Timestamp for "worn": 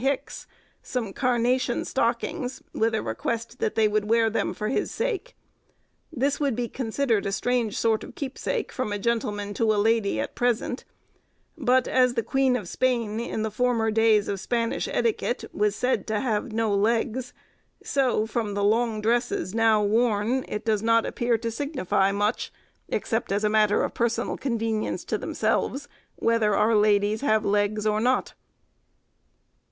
19.83-20.43